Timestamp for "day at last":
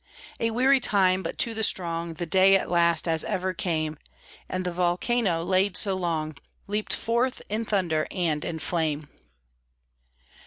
2.25-3.07